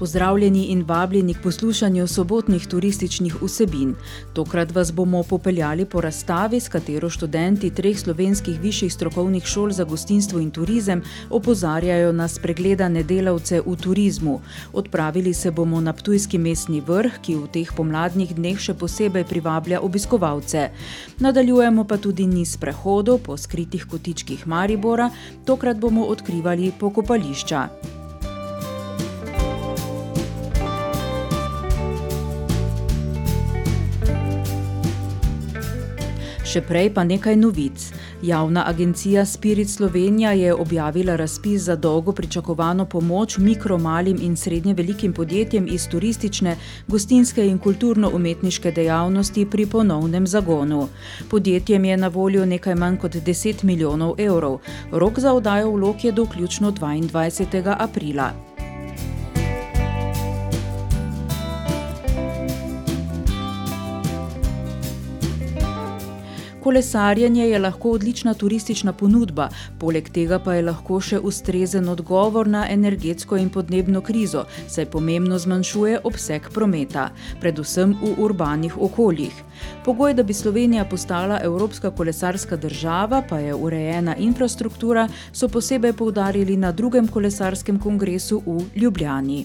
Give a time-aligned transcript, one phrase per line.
[0.00, 3.94] Pozdravljeni in vabljeni k poslušanju sobotnih turističnih vsebin.
[4.32, 9.84] Tokrat vas bomo popeljali po razstavi, s katero študenti treh slovenskih višjih strokovnih šol za
[9.84, 14.40] gostinstvo in turizem opozarjajo na spregledane delavce v turizmu.
[14.72, 19.84] Odpravili se bomo na Ptujski mestni vrh, ki v teh pomladnih dneh še posebej privablja
[19.84, 20.70] obiskovalce.
[21.20, 25.10] Nadaljujemo pa tudi niz prehodov po skritih kotičkih Maribora,
[25.44, 27.99] tokrat bomo odkrivali pokopališča.
[36.50, 37.82] Še prej pa nekaj novic.
[38.26, 44.74] Javna agencija Spirit Slovenija je objavila razpis za dolgo pričakovano pomoč mikro, malim in srednje
[44.74, 46.56] velikim podjetjem iz turistične,
[46.88, 50.88] gostinske in kulturno-umetniške dejavnosti pri ponovnem zagonu.
[51.30, 54.58] Podjetjem je na voljo nekaj manj kot 10 milijonov evrov.
[54.90, 57.76] Rok za oddajo vlog je do vključno 22.
[57.78, 58.49] aprila.
[66.70, 72.60] Kolesarjenje je lahko odlična turistična ponudba, poleg tega pa je lahko še ustrezen odgovor na
[72.70, 77.08] energetsko in podnebno krizo, saj pomembno zmanjšuje obseg prometa,
[77.40, 79.42] predvsem v urbanih okoljih.
[79.84, 86.56] Pogoj, da bi Slovenija postala evropska kolesarska država, pa je urejena infrastruktura, so posebej poudarili
[86.56, 89.44] na drugem kolesarskem kongresu v Ljubljani.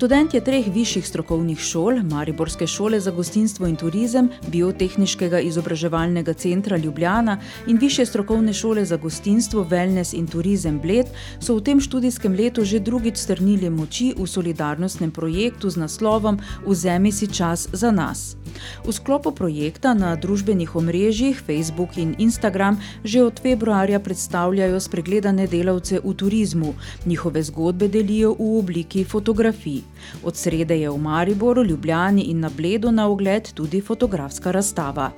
[0.00, 7.34] Študentje treh višjih strokovnih šol, Mariborske šole za gostinstvo in turizem, Biotehničnega izobraževalnega centra Ljubljana
[7.68, 12.64] in Višje strokovne šole za gostinstvo, wellness in turizem Bled, so v tem študijskem letu
[12.64, 18.40] že drugič strnili moči v solidarnostnem projektu z naslovom Vzemi si čas za nas.
[18.88, 26.00] V sklopu projekta na družbenih omrežjih Facebook in Instagram že od februarja predstavljajo spregledane delavce
[26.00, 26.74] v turizmu,
[27.06, 29.89] njihove zgodbe delijo v obliki fotografij.
[30.24, 35.10] Od srede je v Mariboru, Ljubljani in na Bledu na ogled tudi fotografska razstava.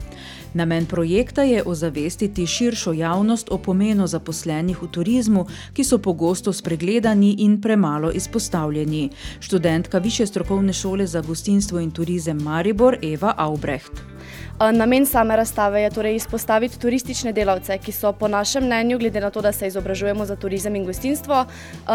[0.55, 7.35] Namen projekta je ozavestiti širšo javnost o pomenu zaposlenih v turizmu, ki so pogosto spregledani
[7.39, 9.11] in premalo izpostavljeni.
[9.41, 14.12] Študentka Više strokovne šole za gostinstvo in turizem Maribor Eva Aubrecht.
[14.61, 19.31] Namen same razstave je torej izpostaviti turistične delavce, ki so po našem mnenju, glede na
[19.31, 21.45] to, da se izobražujemo za turizem in gostinstvo,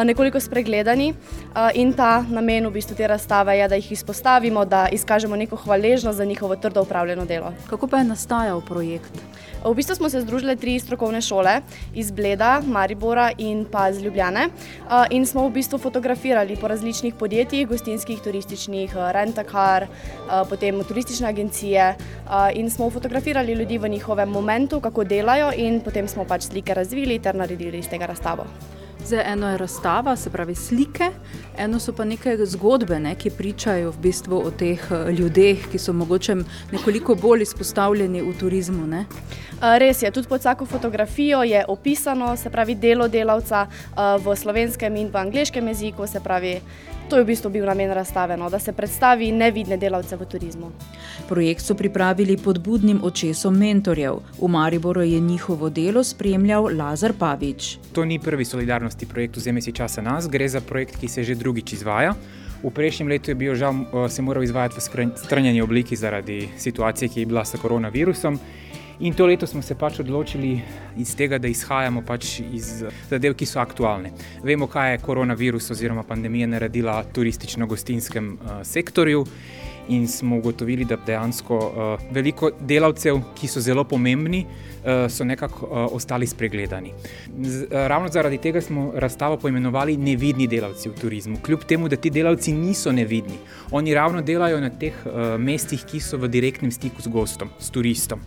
[0.03, 1.13] nekoliko spregledani.
[1.73, 6.17] In ta namen v bistvu te razstave je, da jih izpostavimo, da izkažemo neko hvaležnost
[6.17, 7.53] za njihovo trdo upravljeno delo.
[7.69, 9.11] Kako pa je nastajal projekt?
[9.65, 11.61] V bistvu smo se združili tri strokovne šole
[11.95, 14.49] iz Bleda, Maribora in pa iz Ljubljane
[15.09, 19.87] in smo v bistvu fotografirali po različnih podjetjih, gostinskih, turističnih, rentakar,
[20.49, 21.95] potem turistične agencije
[22.55, 27.19] in smo fotografirali ljudi v njihovem momentu, kako delajo in potem smo pač slike razvili
[27.19, 28.45] ter naredili iz tega razstavo.
[29.05, 31.11] Zdaj, eno je razstava, se pravi slike,
[31.57, 34.83] eno so pa neke zgodbe, ne, ki pričajo v bistvu o teh
[35.19, 36.35] ljudeh, ki so mogoče
[36.71, 38.87] nekoliko bolj izpostavljeni v turizmu.
[38.87, 39.05] Ne.
[39.61, 45.07] Res je, tudi pod vsako fotografijo je opisano, se pravi delo delavca v slovenskem in
[45.13, 46.59] v angliškem jeziku, se pravi,
[47.09, 50.71] to je v bistvu bil namen razstave, no, da se predstavi nevidne delavce v turizmu.
[51.27, 54.19] Projekt so pripravili pod budnim očesom mentorjev.
[54.41, 57.77] V Mariboru je njihovo delo spremljal Lazar Pavič.
[57.93, 61.35] To ni prvi solidarnosti projekt Vzemi si časa nas, gre za projekt, ki se že
[61.35, 62.15] drugič izvaja.
[62.63, 67.19] V prejšnjem letu je bil žal se moral izvajati v strnjeni obliki zaradi situacije, ki
[67.19, 68.39] je bila s koronavirusom.
[68.99, 70.61] In to leto smo se pač odločili
[70.97, 74.09] iz tega, da izhajamo pač iz zadev, ki so aktualne.
[74.43, 79.25] Vemo, kaj je koronavirus oziroma pandemija naredila turistično-gostinskem uh, sektorju.
[79.89, 84.45] In smo ugotovili, da dejansko veliko delavcev, ki so zelo pomembni,
[85.09, 86.93] so nekako ostali spregledani.
[87.71, 91.37] Ravno zaradi tega smo razstavo poimenovali Nevidni delavci v turizmu.
[91.43, 93.37] Kljub temu, da ti delavci niso nevidni,
[93.71, 94.93] oni ravno delajo na teh
[95.39, 98.19] mestih, ki so v direktnem stiku z gostom, s turistom.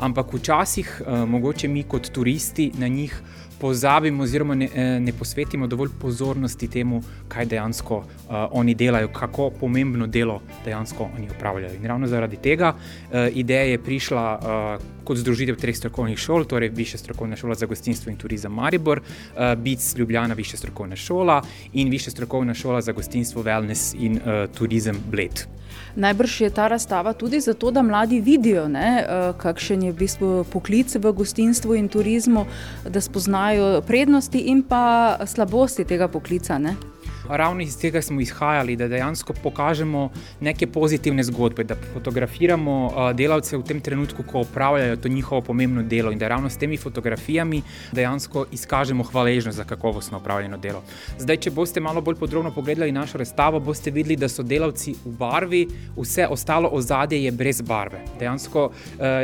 [0.00, 3.22] Ampak včasih, mogoče mi kot turisti na njih
[3.62, 6.98] pozabimo, oziroma ne, eh, ne posvetimo dovolj pozornosti temu,
[7.28, 11.76] kaj dejansko uh, oni delajo, kako pomembno delo dejansko oni upravljajo.
[11.78, 16.72] In ravno zaradi tega uh, ideja je prišla uh, kot združitev treh strokovnih šol, torej
[16.74, 21.42] Višja strokovna šola za gostinstvo in turizem Maribor, uh, BIC Ljubljana, Višja strokovna šola
[21.72, 25.46] in Višja strokovna šola za gostinstvo, wellness in uh, turizem Bled.
[25.96, 29.04] Najbrž je ta razstava tudi zato, da mladi vidijo, ne,
[29.38, 32.46] kakšen je v bistvu poklic v gostinstvu in turizmu,
[32.88, 36.58] da spoznajo prednosti in pa slabosti tega poklica.
[36.58, 36.91] Ne
[37.36, 43.56] ravno iz tega smo izhajali, da dejansko pokažemo neke pozitivne zgodbe, da fotografiramo uh, delavce
[43.56, 47.62] v tem trenutku, ko opravljajo to njihovo pomembno delo in da ravno s temi fotografijami
[47.92, 50.82] dejansko izkažemo hvaležnost za kakovostno opravljeno delo.
[51.18, 55.16] Zdaj, če boste malo bolj podrobno pogledali našo razstavo, boste videli, da so delavci v
[55.18, 58.04] barvi, vse ostalo ozadje je brez barve.
[58.18, 58.72] Dejansko uh,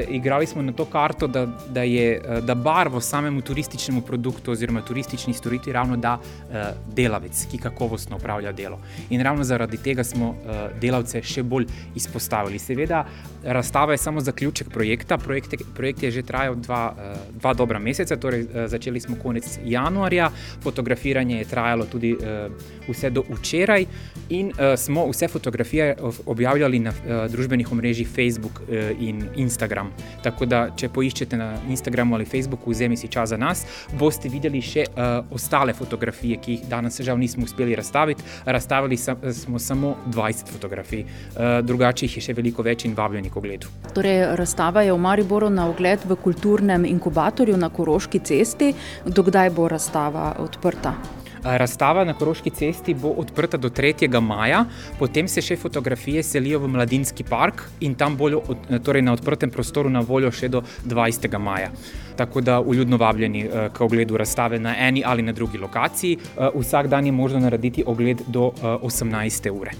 [0.08, 4.82] igrali smo na to karto, da, da je uh, da barvo samemu turističnemu produktu oziroma
[4.82, 6.56] turistični storitvi ravno da uh,
[6.94, 8.78] delavec, ki kakovostno kakovostno upravlja delo.
[9.10, 10.36] In ravno zaradi tega smo uh,
[10.80, 11.66] delavce še bolj
[11.96, 12.58] izpostavili.
[12.58, 13.04] Seveda,
[13.44, 15.18] razstava je samo zaključek projekta.
[15.18, 19.58] Projekt, projekt je že trajal dva, uh, dva dobra meseca, torej uh, začeli smo konec
[19.64, 20.30] januarja,
[20.62, 22.52] fotografiranje je trajalo tudi uh,
[22.88, 23.86] vse do včeraj,
[24.28, 25.96] in uh, smo vse fotografije
[26.26, 29.90] objavljali na uh, družbenih omrežjih Facebook uh, in Instagram.
[30.22, 33.64] Tako da, če poiščete na Instagramu ali Facebooku, vzemi si čas za nas,
[33.98, 38.26] boste videli še uh, ostale fotografije, ki jih danes žal nismo uspeli razstaviti.
[38.44, 38.96] Razstavili
[39.32, 43.70] smo samo 20 fotografij, eh, drugače jih je še veliko več in vabljeni k ogledu.
[43.94, 48.74] Torej, razstava je v Mariboru na ogled v kulturnem inkubatorju na Koroški cesti.
[49.06, 50.96] Dokdaj bo razstava odprta?
[51.42, 54.20] Razstava na Koroški cesti bo odprta do 3.
[54.20, 54.64] maja,
[54.98, 58.42] potem se še fotografije selijo v Mladinski park in tam bodo
[58.84, 61.38] torej na odprtem prostoru na voljo še do 20.
[61.38, 61.70] maja.
[62.18, 66.18] Tako da uljudno vabljeni eh, k ogledu razstave na eni ali na drugi lokaciji.
[66.18, 69.46] Eh, vsak dan je možno narediti ogled do 18.
[69.46, 69.70] Eh, ure.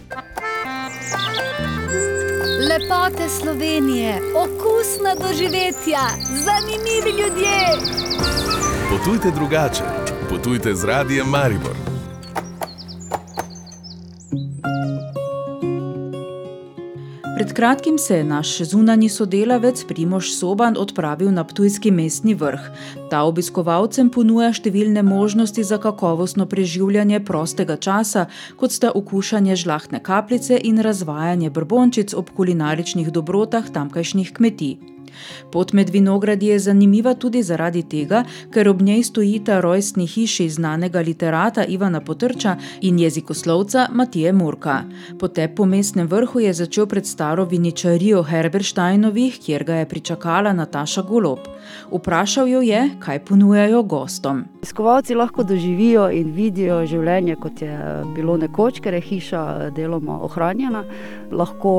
[2.69, 6.01] Lepote Slovenije, okusna doživetja,
[6.47, 7.57] zanimivi ljudje.
[8.91, 9.85] Potujte drugače.
[10.31, 11.98] Potujte z radijem Maribor.
[17.59, 22.61] Kratkim se je naš zunani sodelavec Primoš Soban odpravil na Ptujski mestni vrh.
[23.11, 28.29] Ta obiskovalcem ponuja številne možnosti za kakovostno preživljanje prostega časa,
[28.61, 34.98] kot sta okušanje žlahtne kapljice in razvajanje brbončic ob kulinaričnih dobrotah tamkajšnjih kmetij.
[35.53, 41.01] Pot med vinogradi je zanimiva tudi zaradi tega, ker ob njej stojita rojstni hiši znanega
[41.01, 44.83] literata Ivana Potrča in jezikoslovca Matije Murka.
[45.19, 51.03] Potep po mestnem vrhu je začel pred staro viničarijo Herbersteinovih, kjer ga je pričakala Nataša
[51.03, 51.39] Golob.
[51.91, 54.45] Vprašal jo je, kaj ponujajo gostom.
[54.63, 57.79] Skovalci lahko doživijo in vidijo življenje, kot je
[58.15, 60.83] bilo nekoč, ker je hiša deloma ohranjena.
[61.31, 61.75] Lahko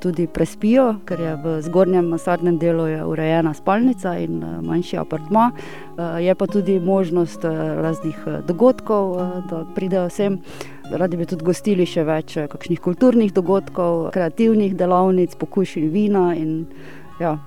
[0.00, 4.98] tudi prespijo, ker je v zgornjem masadnem delu delu je urejena spalnica in eh, manjši
[5.02, 5.50] apartma.
[5.50, 7.50] Eh, je pa tudi možnost eh,
[7.82, 9.16] raznih dogodkov,
[9.50, 10.38] da pridejo sem.
[10.90, 16.32] Radi bi tudi gostili še več kakšnih kulturnih dogodkov, kreativnih delavnic, pokušin vina.
[16.34, 16.66] In,
[17.20, 17.38] ja.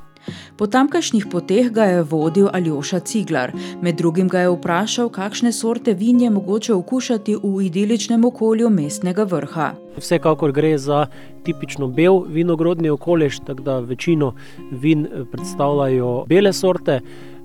[0.58, 3.52] Po tamkajšnjih poteh ga je vodil Aljoša Ciglar.
[3.82, 9.24] Med drugim ga je vprašal, kakšne sorte vin je mogoče okušati v idiličnem okolju mestnega
[9.24, 9.74] vrha.
[9.98, 11.06] Vsekakor gre za
[11.44, 14.34] tipično bel vinogrodni okolje, tako da večino
[14.72, 17.02] vin eh, predstavljajo bele sorte.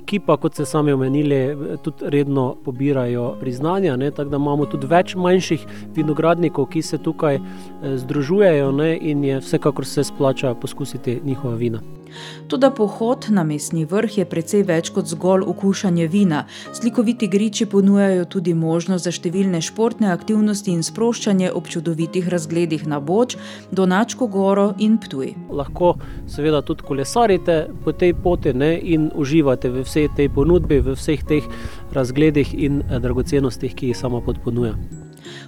[0.08, 1.36] Ki pa, kot ste sami omenili,
[1.84, 3.96] tudi redno pobirajo priznanja.
[3.96, 5.66] Ne, tako da imamo tudi več manjših
[5.96, 11.97] vinogradnikov, ki se tukaj eh, združujejo ne, in je vsekakor se splača poskusiti njihova vina.
[12.48, 16.44] Toda pohod na mestni vrh je precej več kot zgolj okušanje vina.
[16.72, 23.00] Slikoviti griči ponujajo tudi možnost za številne športne aktivnosti in sproščanje ob čudovitih razgledih na
[23.00, 23.36] Boč,
[23.72, 25.34] Donačko goro in Ptuj.
[25.50, 25.94] Lahko
[26.26, 31.24] seveda tudi kolesarite po tej poti ne, in uživate v vsej tej ponudbi, v vseh
[31.28, 31.44] teh
[31.92, 34.76] razgledih in eh, dragocenostih, ki jih sama podponuja.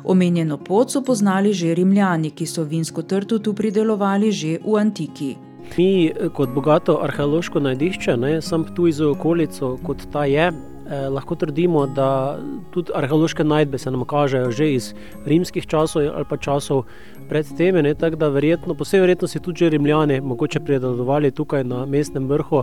[0.04, 5.49] Omenjeno pot so poznali že rimljani, ki so vinsko trto tu pridelovali že v antiki.
[5.80, 11.34] Mi, kot bogato arheološko najdišče, ne, sem tu iz okolico, kot ta je, eh, lahko
[11.34, 12.38] trdimo, da
[12.70, 14.94] tudi arheološke najdbe se nam kažejo že iz
[15.26, 16.84] rimskih časov ali pa časov
[17.28, 17.94] pred temi.
[17.94, 22.62] Tako da verjetno, po vsej verjetnosti tudi Rimljani mogoče predelovali tukaj na mestnem vrhu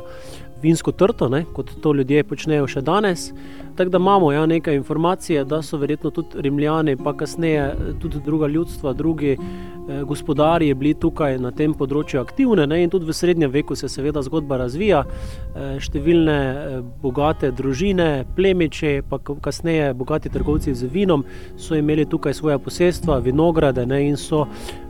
[0.62, 3.32] vinsko trto, ne, kot to ljudje počnejo še danes.
[3.78, 8.48] Tako da imamo ja, nekaj informacije, da so verjetno tudi Rimljani, pa kasneje tudi druga
[8.48, 12.66] ljudstva, drugi eh, gospodarji bili tukaj na tem področju aktivni.
[12.68, 15.04] Ne, in tudi v srednjem veku se seveda zgodba razvija.
[15.06, 21.26] Eh, številne eh, bogate družine, plemiče, pa kasneje bogati trgovci z vinom
[21.58, 24.48] so imeli tukaj svoje posestva, vinograde ne, in so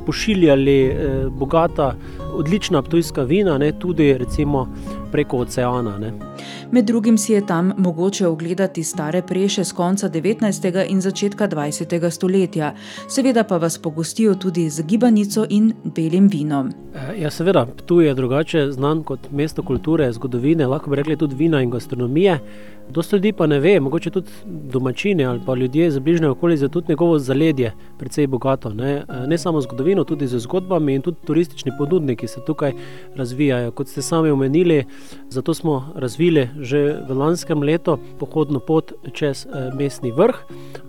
[0.07, 1.95] pošiljali eh, bogata,
[2.39, 4.67] odlična ptujska vina, ne, tudi recimo
[5.11, 5.97] preko oceana.
[5.97, 6.13] Ne.
[6.71, 10.85] Med drugim si je tam mogoče ogledati stare preše z konca 19.
[10.89, 12.09] in začetka 20.
[12.09, 12.73] stoletja,
[13.09, 16.71] seveda pa vas pogostijo tudi z gibanico in belim vinom.
[16.95, 21.35] Eh, ja, seveda, tu je drugače znan kot mesto kulture, zgodovine, lahko bi rekli tudi
[21.35, 22.39] vina in gastronomije.
[22.89, 26.85] Dosta ljudi pa ne ve, mogoče tudi domačini ali pa ljudje iz bližnje zato tudi
[26.89, 28.69] njegovo zaledje precej bogato.
[28.69, 28.93] Ne?
[28.95, 32.71] Eh, ne samo zgodovino, tudi z zgodbami in tudi turistični ponudniki se tukaj
[33.15, 33.71] razvijajo.
[33.71, 34.85] Kot ste sami omenili,
[35.29, 40.35] zato smo razvili že v lanskem letu pohodno pot čez eh, mestni vrh,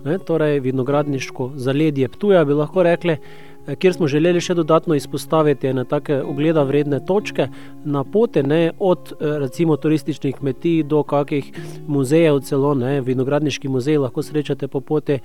[0.05, 0.17] ne?
[0.19, 3.17] torej vinogradniško zaledje Ptuja, bi lahko rekli.
[3.69, 7.47] Eh, kjer smo želeli še dodatno izpostaviti ene take ogleda vredne točke
[7.85, 11.51] na poti, ne, od eh, recimo turističnih kmetij do kakih
[11.87, 15.19] muzejev, celo ne, vinogradniški muzej lahko srečate po poti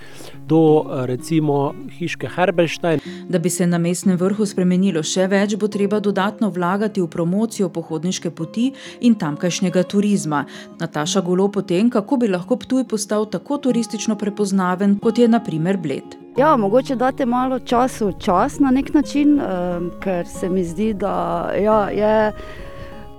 [0.47, 3.01] do eh, recimo hiške Herbelstein.
[3.29, 7.71] Da bi se na mestnem vrhu spremenilo še več, bo treba dodatno vlagati v promocijo
[7.73, 10.45] pohodniške poti in tamkajšnjega turizma.
[10.81, 16.24] Nataša Golo potem, kako bi lahko Ptuj postal tako turistično prepoznaven, kot je naprimer Bled.
[16.37, 21.51] Ja, mogoče date malo času čas na nek način, uh, ker se mi zdi, da
[21.63, 22.33] ja, je.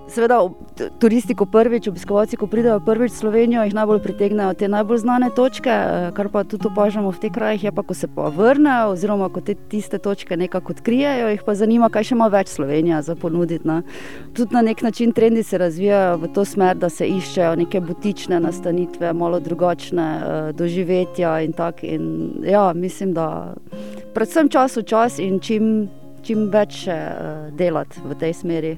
[0.05, 0.37] Seveda,
[0.99, 5.29] turisti, ko prvič, obiskovalci, ko pridejo prvič v Slovenijo, jih najbolj pritegnejo te najbolj znane
[5.35, 8.93] točke, eh, kar pa tudi opažamo v teh krajih, je pa, ko se pa vrnejo,
[8.93, 13.01] oziroma ko te tiste točke nekako odkrijejo, jih pa zanima, kaj še ima več Slovenija
[13.01, 13.67] za ponuditi.
[13.67, 13.81] Ne.
[14.37, 18.39] Tudi na nek način trendi se razvijajo v to smer, da se iščejo neke butične
[18.39, 21.85] nastanitve, malo drugačne uh, doživetja in tako.
[22.45, 23.55] Ja, mislim, da
[24.13, 25.89] predvsem čas v čas in čim
[26.25, 28.73] čim več uh, delati v tej smeri.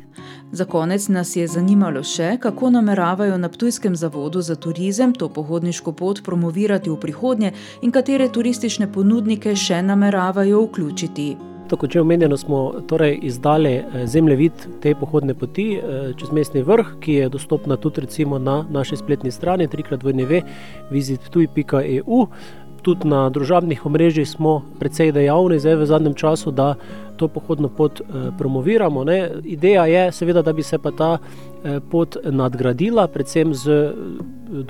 [0.52, 5.92] Za konec nas je zanimalo še, kako nameravajo na Ptujskem zavodu za turizem to pohodniško
[5.92, 11.30] pot promovirati v prihodnje in katere turistične ponudnike še nameravajo vključiti.
[11.68, 14.52] Tako kot omenjeno, smo torej izdali eh, zemljevid
[14.82, 19.68] te pohodne poti eh, čez mestni vrh, ki je dostopna tudi na naši spletni strani,
[19.68, 20.42] trikrat vojneve,
[20.92, 22.28] vizittuj.eu
[22.88, 26.70] tudi na družabnih omrežjih smo precej dejavni, zdaj v zadnjem času, da
[27.20, 29.04] to pohodno pot eh, promoviramo.
[29.04, 29.18] Ne.
[29.44, 33.92] Ideja je, seveda, da bi se pa ta eh, pot nadgradila, predvsem z eh,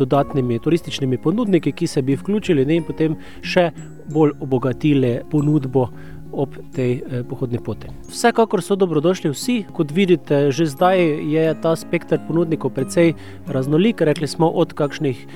[0.02, 3.70] dodatnimi turističnimi ponudniki, ki se bi vključili ne, in potem še
[4.10, 5.90] bolj obogatili ponudbo
[6.32, 7.88] ob tej eh, pohodni poti.
[8.10, 13.14] Vsekakor so dobrodošli vsi, kot vidite, že zdaj je ta spektr ponudnikov precej
[13.48, 14.02] raznolik.
[14.02, 15.28] Rekli smo od kakšnih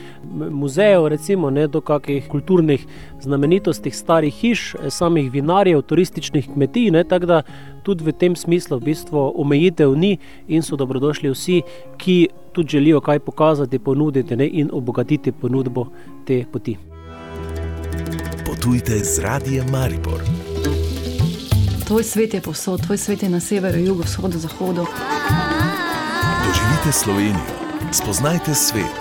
[0.52, 2.86] muzejev, recimo, ne, do kakih kulturnih
[3.22, 6.92] znamenitosti, starih hiš, eh, samih vinarjev, turističnih kmetij.
[6.92, 7.42] Ne, tako da
[7.84, 10.18] tudi v tem smislu v bistvu omejitev ni
[10.48, 11.62] in so dobrodošli vsi,
[11.98, 15.88] ki tudi želijo kaj pokazati, ponuditi ne, in obogatiti ponudbo
[16.26, 16.78] te poti.
[18.46, 20.22] Potujte z radijem Maribor.
[21.92, 24.86] Tvoj svet je povsod, tvoj svet je na severu, jugu, vzhodu, zahodu.
[26.48, 27.44] Doživite Slovenijo,
[27.92, 28.96] spoznajte svet.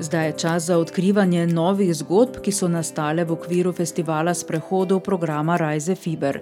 [0.00, 5.56] Zdaj je čas za odkrivanje novih zgodb, ki so nastale v okviru festivala sprehodov programa
[5.58, 6.38] Rise Fiber.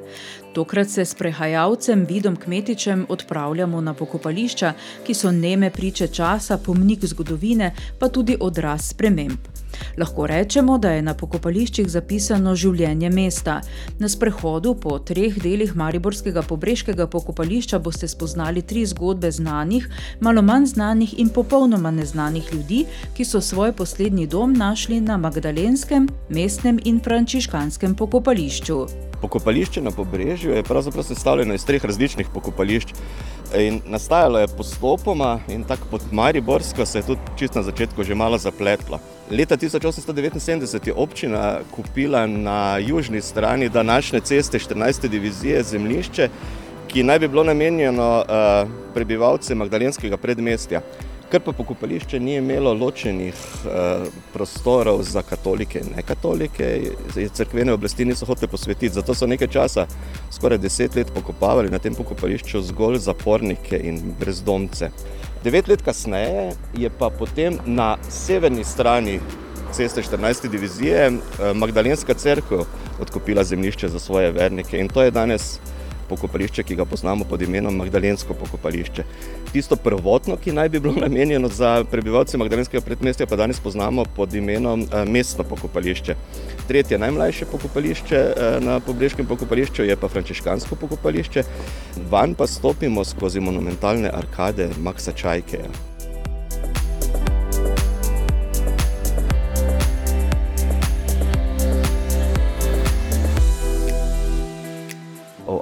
[0.57, 4.73] Tokrat se s prehajalcem Vidom Kmetičem odpravljamo na pokopališča,
[5.05, 9.53] ki so neme priče časa, pomnik zgodovine, pa tudi odraz sprememb.
[9.99, 13.61] Lahko rečemo, da je na pokopališčih zapisano življenje mesta.
[13.99, 19.89] Na sprehodu po treh delih Mariborskega pobrežkega pokopališča boste spoznali tri zgodbe znanih,
[20.21, 22.87] malo manj znanih in popolnoma neznanih ljudi,
[23.17, 28.87] ki so svoj poslednji dom našli na Magdalenskem, mestnem in frančiškanskem pokopališču.
[29.21, 32.95] Pokopališče na pobrežju je pravzaprav sestavljeno iz treh različnih pokopališč.
[33.59, 38.15] In nastajalo je postopoma, in tako pod Mariborsko se je tudi čisto na začetku že
[38.15, 38.99] malo zapletlo.
[39.31, 45.09] Leta 1879 je občina kupila na južni strani današnje ceste 14.
[45.09, 46.29] divizije zemljišče,
[46.89, 50.81] ki naj bi bilo namenjeno uh, prebivalcem Magdalenskega predmestja.
[51.31, 56.69] Ker pa pokopališče ni imelo ločenih eh, prostorov za katolike in nekatolike,
[57.35, 58.95] crkvene oblasti niso hotele posvetiti.
[58.95, 59.87] Zato so nekaj časa,
[60.33, 64.91] skoraj deset let, pokopavali na tem pokopališču zgolj zapornike in brezdomce.
[65.45, 69.19] Devet let kasneje je pa potem na severni strani
[69.73, 70.49] ceste 14.
[70.49, 72.65] divizije eh, Magdalenska crkva
[73.01, 75.59] odkupila zemljišče za svoje vernike in to je danes
[76.09, 79.05] pokopališče, ki ga poznamo pod imenom Magdalensko pokopališče.
[79.53, 84.35] Tisto prvotno, ki naj bi bilo namenjeno za prebivalce Magdalenskega predmestja, pa danes poznamo pod
[84.35, 86.17] imenom eh, mestno pokopališče.
[86.69, 91.45] Tretje najmlajše pokopališče eh, na Pobrežkem pokopališču je pa frančiškansko pokopališče,
[92.11, 95.96] van pa stopimo skozi monumentalne arkade Maksa Čajkeja.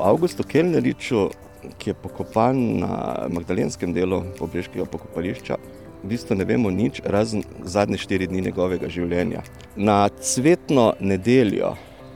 [0.05, 1.31] O Augustu Kellneriču,
[1.79, 2.89] ki je pokopan na
[3.33, 5.57] Magdalenskem delu Pobrežkega pokopališča,
[6.03, 9.41] v bistvu ne vemo nič, razen zadnje štiri dni njegovega življenja.
[9.81, 11.71] Na cvetno nedeljo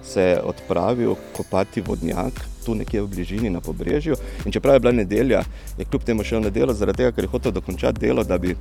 [0.04, 4.21] se je odpravil kopati vodnjak, tu nekje v bližini na pobrežju.
[4.45, 5.40] In čeprav je bila nedelja,
[5.80, 8.52] je kljub temu šel na delo, zaradi tega, ker je hotel dokončati delo, da bi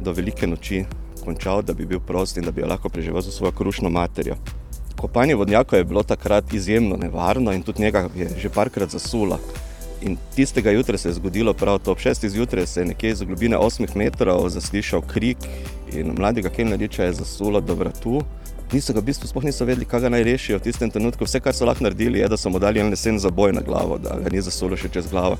[0.00, 0.86] do velike noči
[1.20, 4.40] končal, da bi bil prost in da bi lahko preživel za svojo krušno materijo.
[5.00, 9.38] Kopanje vodnjaka je bilo takrat izjemno nevarno in tudi njega je že parkrat zasulo.
[10.02, 11.92] In tistega jutra se je zgodilo prav to.
[11.92, 15.38] Ob šestih zjutraj se je nekje iz globine 8 metrov zaslišal krik
[15.92, 18.22] in mladega Kelneriča je zasulo do vratu.
[18.72, 21.24] Niso ga v bistvu sploh niso vedeli, kaj naj rešijo v tistem trenutku.
[21.24, 23.98] Vse, kar so lahko naredili, je, da so mu dali en lesen zaboj na glavo,
[23.98, 25.38] da ga ni zasulo še čez glavo.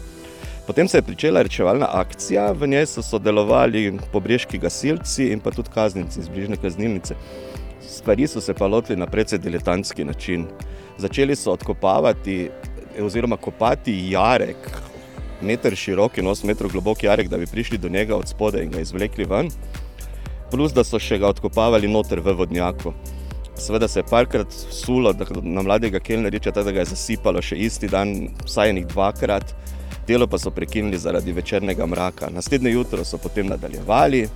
[0.66, 5.68] Potem se je začela rečevalna akcija, v njej so sodelovali pobrežki gasilci in pa tudi
[5.74, 7.14] kaznici iz bližnje kaznilnice.
[7.90, 10.46] Stvari so se pa lotili na precej diletantski način.
[10.98, 12.50] Začeli so odkopavati
[13.02, 14.70] oziroma kopati jarek,
[15.42, 18.70] meter širok in 8 metrov globok jarek, da bi prišli do njega od spode in
[18.70, 19.50] ga izvlekli ven.
[20.50, 22.92] Plus, da so še ga odkopavali noter v vodnjaku.
[23.60, 28.30] Seveda se je parkrat sulo na mladega Kelneriča, da ga je zasipalo še isti dan,
[28.46, 29.54] vsaj enih dvakrat.
[30.06, 32.30] Delo pa so prekinili zaradi večernega mraka.
[32.30, 34.28] Naslednje jutro so potem nadaljevali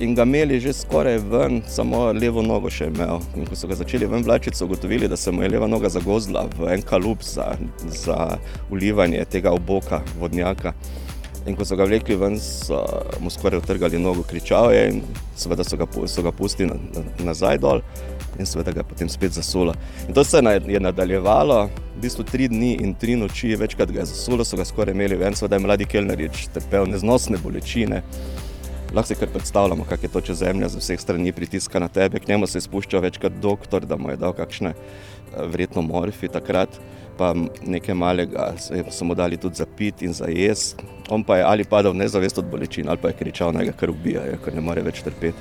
[0.00, 3.20] in ga imeli že skoraj ven, samo levo nogo še imel.
[3.36, 5.92] In ko so ga začeli ven vlačiti, so ugotovili, da se mu je leva noga
[5.92, 7.52] zagozla v en kalup za,
[7.84, 8.38] za
[8.70, 10.72] ulivanje tega oboka vodnjaka.
[11.48, 12.80] In ko so ga vlekli ven, so
[13.20, 15.02] mu skoraj utrgali nogo, kričal je in
[15.36, 17.84] seveda so ga, so ga pustili na, na, nazaj dol
[18.40, 19.74] in seveda ga potem spet zasulo.
[20.08, 21.62] In to se je nadaljevalo,
[21.96, 25.16] v bistvu tri dni in tri noči, večkrat ga je zasulo, so ga skoraj imeli
[25.20, 28.02] ven, seveda je mladi Kelnerič trpel neznosne bolečine.
[28.90, 32.18] Lahko si kar predstavljamo, kako je to, če zemlja z vseh strani pritiska na tebe.
[32.18, 34.72] K njemu se je spuščal večkrat doktor, da mu je dal kakšne
[35.52, 36.74] vredno morfi takrat,
[37.18, 37.28] pa
[37.62, 40.82] nekaj malega so mu dali tudi za pit in za jesti.
[41.08, 43.92] On pa je ali padal nezavest od bolečin, ali pa je kričal, naj ga kar
[43.94, 45.38] ubijajo, ker ne more več trpeti.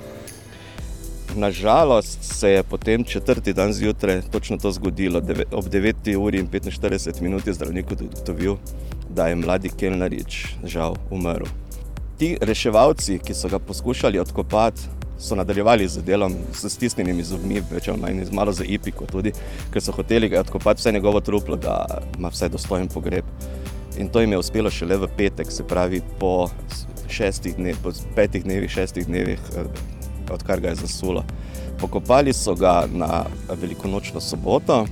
[1.35, 5.21] Nažalost se je potem četrti dan zjutraj točno to zgodilo.
[5.51, 6.15] Ob 9.
[6.17, 8.57] uri in 45 minut je zdravnik ugotovil,
[9.09, 11.49] da je mladi Kelnarič žal umrl.
[12.19, 14.81] Ti reševalci, ki so ga poskušali odkopati,
[15.19, 19.31] so nadaljevali z delom s stisnjenimi zobmi, več ali manj malo za ipiko tudi,
[19.71, 21.85] ker so hoteli ga odkopati vse njegovo truplo, da
[22.17, 23.25] ima vse dostojen pogreb.
[23.97, 26.49] In to jim je uspelo šele v petek, se pravi po
[27.07, 29.39] šestih dneh, po petih dnevih, šestih dnevih,
[30.31, 31.23] odkar ga je zasulo.
[31.79, 33.23] Pokopali so ga na
[33.61, 34.85] velikonočno soboto,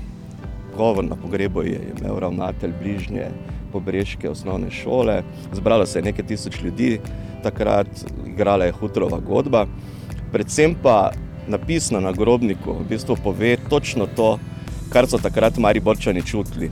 [0.77, 3.29] govor na pogrebu je imel ravnatelj bližnje
[3.71, 6.99] pobrežke osnovne šole, zbralo se je nekaj tisoč ljudi,
[7.43, 7.87] takrat
[8.27, 9.65] igrala je Hutrova godba,
[10.31, 11.11] predvsem pa
[11.47, 14.37] napis na nagrobniku v bistvu pove točno to,
[14.89, 16.69] kar so takrat Mariborčani čutili.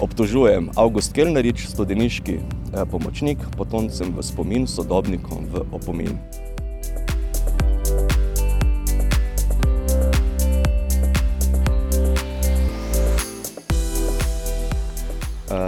[0.00, 2.38] Obtožujem August Kelnerič, studeniški
[2.90, 6.18] pomočnik, potomcem v spomin, sodobnikom v opomin.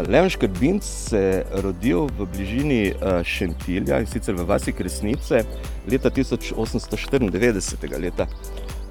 [0.02, 5.44] Leon Škrbinc se je rodil v bližini Šentilja in sicer v vasi Kresnice
[5.90, 8.00] leta 1894.
[8.00, 8.26] Leta.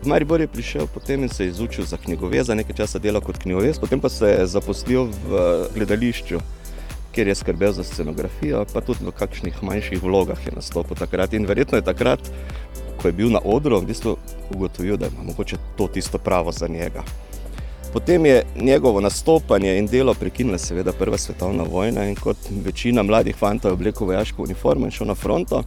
[0.04, 3.38] V Maribor je prišel potem in se je izučil za knjigoveza, nekaj časa delal kot
[3.38, 5.32] knjigovez, potem pa se je zaposlil v
[5.76, 6.40] gledališču,
[7.16, 11.34] kjer je skrbel za scenografijo, pa tudi v kakšnih manjših vlogah je nastopil takrat.
[11.34, 12.20] In verjetno je takrat,
[13.00, 14.18] ko je bil na odru, v bistvu
[14.52, 17.04] ugotovil, da je mogoče to tisto pravo za njega.
[17.94, 23.36] Potem je njegovo nastopanje in delo prekinila seveda prva svetovna vojna in kot večina mladih
[23.36, 25.64] fantov je oblekel vojaško uniformo in šel na fronto.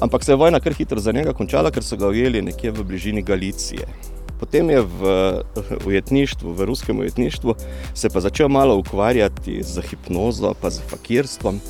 [0.00, 2.84] Ampak se je vojna kar hitro za njega končala, ker so ga ujeli nekje v
[2.84, 3.86] bližini Galicije.
[4.40, 5.02] Potem je v
[5.86, 7.54] ujetništvu, v ruskem ujetništvu,
[7.94, 11.60] se pa začel malo ukvarjati z hipnozo, pa z fakirstvom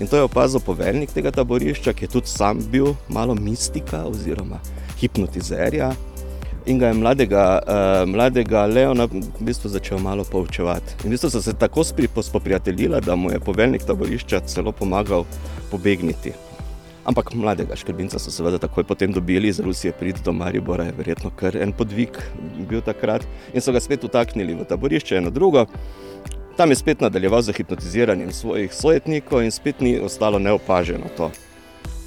[0.00, 4.56] In to je opazil poveljnik tega taborišča, ki je tudi sam bil malo mistika oziroma
[5.00, 5.92] hipnotizerja.
[6.70, 11.00] In ga je mladega, uh, mladega Leona v bistvu začel malo poučevati.
[11.02, 11.82] In v bistvu so se tako
[12.22, 15.24] spoprijateljila, da mu je poveljnik taborišča celo pomagal
[15.70, 16.32] pobegniti.
[17.04, 21.30] Ampak mladega škrbinca so seveda takoj potem dobili iz Rusije, prid do Maribora, je verjetno
[21.36, 22.22] kar en podvig
[22.68, 23.26] bil takrat.
[23.54, 25.66] In so ga spet utaknili v taborišče, eno drugo.
[26.56, 31.32] Tam je spet nadaljeval z hipnotiziranjem svojih sojetnikov in spet ni ostalo neopaženo to.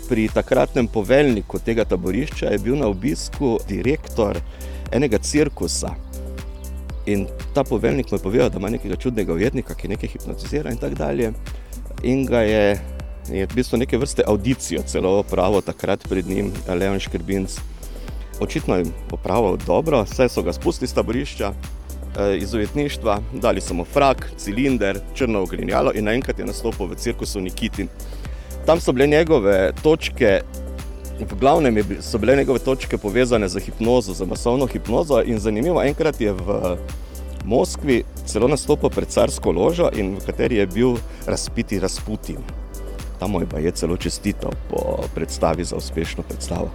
[0.10, 4.38] Pri takratnem poveljniku tega taborišča je bil na obisku direktor
[4.92, 5.94] enega cirkusa.
[7.06, 10.78] In ta poveljnik mu je povedal, da ima nekega čudnega ujetnika, ki nekaj hipnotizira in
[10.78, 11.32] tako dalje.
[12.04, 12.80] In ga je,
[13.32, 17.58] je v bistvu neke vrste audicijo celo opravil takrat pred njim, Leon Škrbinc.
[18.40, 21.54] Očitno je opravil dobro, vse so ga spustili z taborišča,
[22.40, 27.42] iz ujetništva, dali so mu frak, cilinder, črno ogrinjalo in naenkrat je nastopil v cirkusu
[27.42, 27.88] Nikitin.
[28.66, 30.42] Tam so bile njegove točke,
[31.20, 36.22] v glavnem so bile njegove točke povezane z hipnozo, z masovno hipnozo in zanimivo, enkrat
[36.22, 36.78] je v
[37.46, 40.96] Moskvi celo nastopil pred carsko ložo in v kateri je bil
[41.28, 42.40] razpiti Rasputin.
[43.20, 46.72] Tam mu je pa je celo čestitev po predstavi za uspešno predstavo.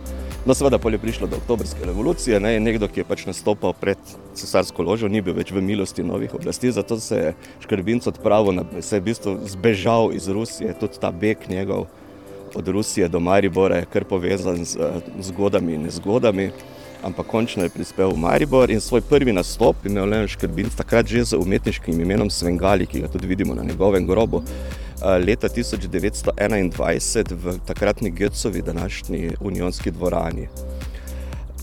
[0.49, 4.01] No, seveda, pol je prišlo do oktobrske revolucije ne, nekdo, ki je pač nastopal pred
[4.33, 7.33] cesarsko ložo, ni bil več v milosti novih oblasti, zato se je
[7.67, 11.85] Škrbinc odpravil, na, se je v bistvu zbežal iz Rusije, tudi ta beg njegov
[12.57, 14.89] od Rusije do Maribora je kar povezan z
[15.29, 16.49] zgodami in nezgodami.
[17.05, 21.29] Ampak končno je prispel v Maribor in svoj prvi nastop imel Leon Škrbinc, takrat že
[21.29, 24.41] z umetniškim imenom Svengali, ki ga tudi vidimo na njegovem grobu
[25.03, 30.49] leta 1921 v takratni Götzovi, današnji unionski dvorani.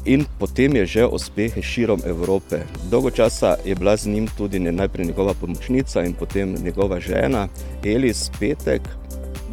[0.06, 2.60] In potem je že uspehe širom Evrope.
[2.92, 7.48] Dolgo časa je bila z njim tudi najprej njegova pomočnica in potem njegova žena
[7.84, 8.82] Elis Petek.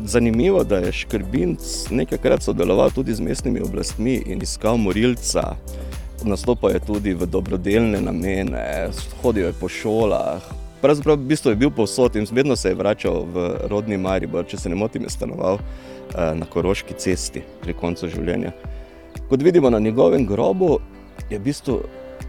[0.04, 5.56] Zanimivo, da je Škrbinc nekajkrat sodeloval tudi z mestnimi oblastmi in iskal morilca.
[6.24, 8.90] Nastopal je tudi v dobrodelne namene,
[9.22, 10.42] hodil je po šolah,
[10.82, 14.58] Pravzaprav v bistvu je bil povsod in vedno se je vračal v rodni Maribor, če
[14.58, 15.60] se ne motim, je stanoval
[16.12, 18.50] na Koroški cesti pri koncu življenja.
[19.30, 20.80] Kot vidimo na njegovem grobu,
[21.30, 21.78] je v bistvu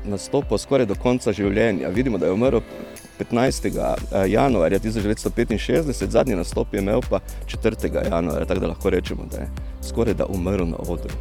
[0.06, 1.90] nastopil skoraj do konca življenja.
[1.90, 2.62] Vidimo, da je umrl
[3.18, 3.68] 15.
[4.30, 7.90] januarja 1965, zadnji nastop je imel pa 4.
[8.12, 9.50] januarja, tako da lahko rečemo, da je
[9.82, 11.18] skoraj da umrl na odru.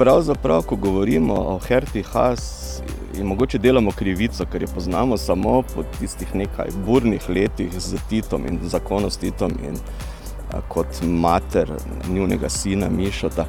[0.00, 2.76] Pravzaprav, ko govorimo o Herti Haas,
[3.18, 8.46] je mogoče delamo krivico, ker jo poznamo samo po tistih nekaj burnih letih z Titom
[8.48, 9.76] in zakonom s Titom in
[10.52, 11.72] a, kot mater
[12.08, 13.44] njunega sina Mišota.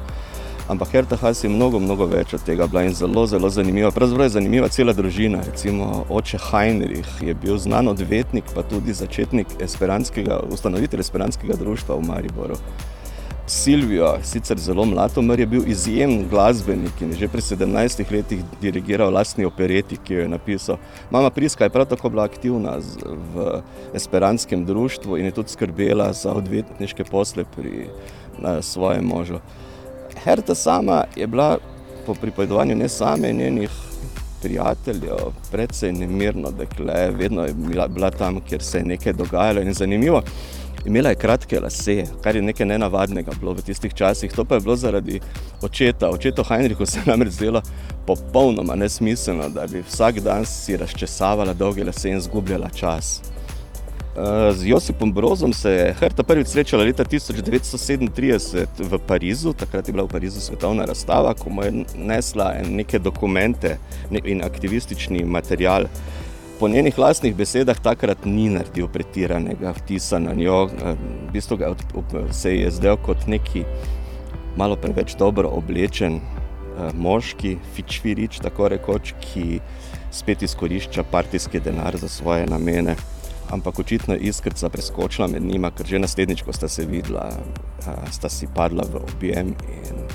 [0.68, 3.90] Ampak Herta Haas je mnogo, mnogo več od tega bila in zelo, zelo zanimiva.
[3.90, 5.40] Pravzaprav je zanimiva cela družina.
[5.46, 12.10] Recimo oče Heinrich je bil znan odvetnik, pa tudi začetnik esperanskega, ustanovitelj esperanskega društva v
[12.12, 12.60] Mariboru.
[13.52, 19.12] Silvijo, sicer zelo mlad, umr je bil izjemen glasbenik in že pri 17 letih dirigiral
[19.12, 20.78] lastni opereti, ki jo je napisal.
[21.10, 22.78] Mama Priska je prav tako bila aktivna
[23.34, 23.60] v
[23.94, 27.90] esperanskem društvu in je tudi skrbela za odvetniške posle pri
[28.60, 29.42] svojem možu.
[30.24, 31.58] Herta sama je bila
[32.06, 33.70] po pripovedovanju ne same njenih
[34.42, 39.74] prijateljev, predvsej nemirno dekle, vedno je bila, bila tam, kjer se je nekaj dogajalo in
[39.74, 40.22] zanimivo.
[40.84, 44.32] Imela je kratke lase, kar je nekaj nenavadnega bilo v tistih časih.
[44.32, 45.20] To pa je bilo zaradi
[45.62, 46.10] očeta.
[46.10, 47.62] Očetu Heinrichu se je namreč zdelo
[48.06, 53.20] popolnoma nesmiselno, da bi vsak dan si razčesavala dolge lase in zgubljala čas.
[54.54, 60.04] Z Josipom Brozom se je Herta prvič srečala leta 1937 v Parizu, takrat je bila
[60.04, 63.78] v Parizu svetovna razstava, ko mu je nesla neke dokumente
[64.24, 65.88] in aktivistični material
[66.62, 70.68] po njenih lastnih besedah takrat ni naredil pretiranega vtisa na njo.
[70.70, 71.72] V bistvu ga
[72.30, 73.64] se je zdel kot neki
[74.56, 76.20] malo preveč dobro oblečen
[76.94, 79.58] moški, fičvirič, tako rekoč, ki
[80.14, 82.94] spet izkorišča partijski denar za svoje namene.
[83.50, 87.26] Ampak očitno je iskrica preskočila med njima, ker že naslednjič, ko sta se videla,
[88.10, 90.06] sta si padla v objem in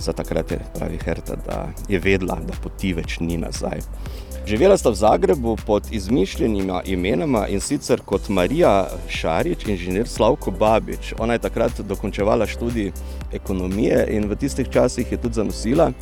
[0.00, 3.84] za takrat je pravi Herta, da je vedela, da poti več ni nazaj.
[4.50, 10.50] Živela sta v Zagrebu pod izmišljenima imenama in sicer kot Marija Šarič in inženir Slavko
[10.50, 11.12] Babič.
[11.18, 12.90] Ona je takrat dokončevala študij
[13.32, 15.92] ekonomije in v tistih časih je tudi zanosila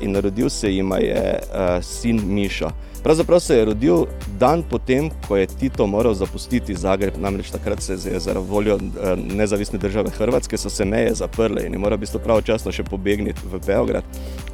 [0.00, 2.68] in rodil se jim je uh, sin Mišo.
[3.02, 4.04] Pravzaprav se je rodil
[4.38, 9.16] dan potem, ko je Tito moral zapustiti Zagreb, namreč takrat se je zaradi voljo uh,
[9.16, 13.40] nezavisne države Hrvatske so se meje zaprle in je moral v bistvu pravočasno še pobegniti
[13.48, 14.04] v Beograd.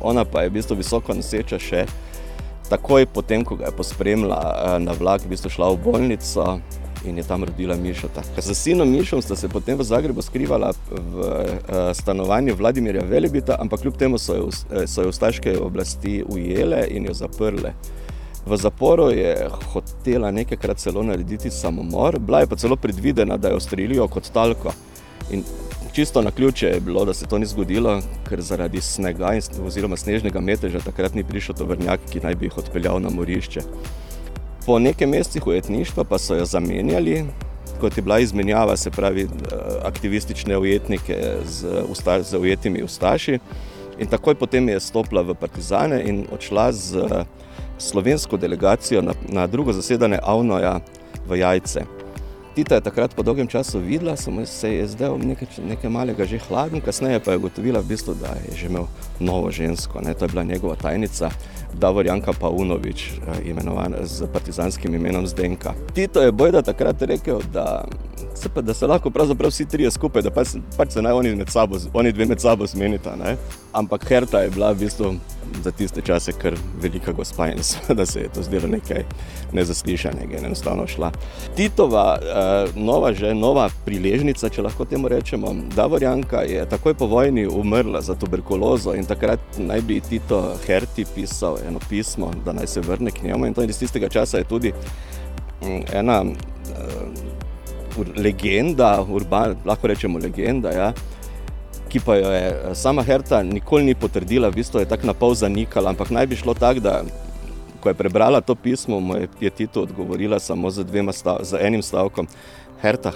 [0.00, 1.86] Ona pa je v bistvu visoko noseča še
[2.70, 6.60] takoj potem, ko ga je pospremila uh, na vlak, v bistvu šla v bolnico
[7.04, 8.22] in je tam rodila Mišota.
[8.40, 13.84] Z sinom Mišom sta se potem v Zagrebu skrivala v uh, stanovanju Vladimirja Velebita, ampak
[13.84, 14.48] kljub temu so jo,
[14.86, 17.74] so jo ustaške oblasti ujele in jo zaprle.
[18.46, 23.60] V zaporu je hotela nekajkrat celo narediti samomor, bila je pa celo predvidena, da jo
[23.60, 24.72] strelijo kot talko.
[25.32, 25.44] In
[25.94, 29.30] čisto na ključe je bilo, da se to ni zgodilo, ker zaradi snega
[29.66, 33.60] oziroma snežnega meteža takrat ni prišel tovrnjak, ki naj bi jih odpeljal na morišče.
[34.66, 37.24] Po nekaj mesecih ujetništva pa so jo zamenjali,
[37.80, 43.38] kot je bila izmenjava, se pravi, eh, aktivistične ujetnike z, usta, z ujetimi ustaši.
[43.98, 47.08] In takoj potem je stopila v Partizane in odšla z
[47.78, 50.80] slovensko delegacijo na, na drugo zasedanje Avnoja
[51.28, 52.03] v Jajce.
[52.54, 56.38] Tita je takrat po dolgem času videla, samo se je zdel nekaj, nekaj malega že
[56.38, 58.86] hladen, kasneje pa je ugotovila, v bistvu, da je že imel
[59.18, 60.00] novo žensko.
[60.00, 60.14] Ne?
[60.14, 61.30] To je bila njegova tajnica,
[61.80, 65.74] Davorjanka Paunovič, eh, imenovana z partizanskim imenom Zdenka.
[65.94, 67.84] Tito je bojda takrat rekel, da
[68.34, 71.34] se, pa, da se lahko pravzaprav vsi trije skupaj, da pač, pač se naj oni,
[71.34, 73.16] med sabo, oni dve med sabo zmenita.
[73.16, 73.36] Ne?
[73.72, 75.14] Ampak Herta je bila v bistvu
[75.62, 77.58] za tiste čase kar velika gospa in
[77.98, 79.04] da se je to zdelo nekaj
[79.52, 81.10] nezaslišanega in enostavno šla.
[81.56, 87.46] Titova uh, nova, že nova priležnica, če lahko temu rečemo, Davorjanka je takoj po vojni
[87.46, 92.80] umrla za tuberkulozo in takrat naj bi Tito Herti pisal eno pismo, da naj se
[92.80, 94.72] vrne k njemu in iz tistega časa je tudi
[95.62, 100.92] um, ena uh, legenda, urban, lahko rečemo legenda, ja,
[101.88, 105.14] ki pa jo je eh, sama Herta nikoli ni potrdila, v bistvu je tako na
[105.14, 107.02] pol zanikala, ampak naj bi šlo tako, da
[107.80, 112.26] ko je prebrala to pismo, mu je Tito odgovorila samo z, stav, z enim stavkom:
[112.80, 113.12] Herta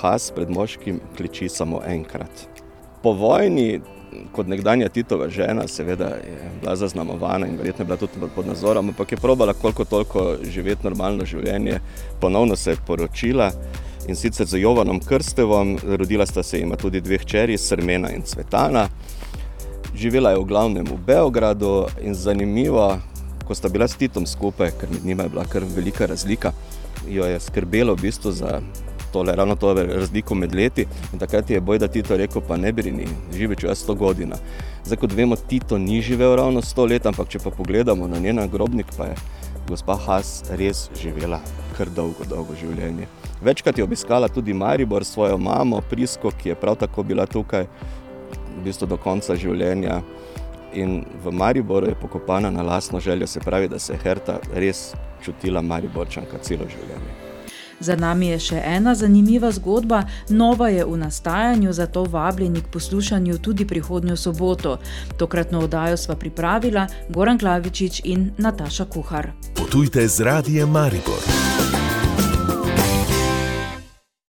[0.00, 2.48] Has pred moškim kliči samo enkrat.
[3.02, 3.80] Po vojni,
[4.32, 8.88] kot nekdanja Titova žena, seveda je bila zaznamovana in verjetno je bila tudi pod nadzorom,
[8.88, 11.80] ampak je probala koliko toliko živeti normalno življenje,
[12.20, 13.50] ponovno se je poročila
[14.08, 18.88] in sicer z Jovanom Krstevom, rodila sta se jima tudi dve hčeri, Srmena in Cvetana.
[19.94, 22.98] Živela je v glavnem v Beogradu in zanimivo,
[23.44, 26.52] ko sta bila s Titom skupaj, ker med njima je bila kar velika razlika,
[27.08, 28.60] jo je skrbelo v bistvu za
[29.12, 30.86] tole, ravno to razliko med leti.
[31.12, 34.36] In takrat je Bojda Tito rekel, pa ne brini, živeč jaz 100 godina.
[34.84, 38.40] Zdaj, kot vemo, Tito ni živel ravno 100 let, ampak če pa pogledamo na njen
[38.52, 39.16] grobnik, pa je
[39.68, 41.40] gospa Has res živela
[41.76, 43.06] kar dolgo, dolgo življenje.
[43.44, 47.68] Večkrat je obiskala tudi Maribor, svojo mamo, Prisko, ki je prav tako bila tukaj
[48.58, 50.00] v bistvu do konca življenja.
[50.76, 54.92] In v Mariboru je pokopana na lastno željo, se pravi, da se je Herta res
[55.24, 57.27] čutila Mariborčanka celo življenje.
[57.80, 63.38] Za nami je še ena zanimiva zgodba, nova je v nastajanju, zato vabljeni k poslušanju
[63.38, 64.78] tudi prihodnjo soboto.
[65.16, 69.30] Tokratno oddajo sva pripravila Goran Klavičič in Nataša Kuhar.
[69.54, 71.22] Potujte z radijem Maribor.